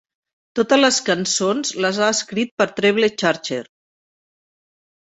Totes 0.59 0.79
les 0.79 0.97
cançons 1.09 1.75
les 1.87 2.01
ha 2.01 2.09
escrit 2.15 2.57
per 2.63 2.69
Treble 2.83 3.13
Charger. 3.27 3.63